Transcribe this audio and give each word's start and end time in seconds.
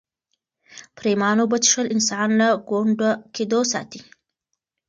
پرېمانه 0.97 1.39
اوبه 1.43 1.57
څښل 1.65 1.87
انسان 1.95 2.29
له 2.39 2.47
ګونډه 2.69 3.09
کېدو 3.35 3.59
ساتي. 3.71 4.01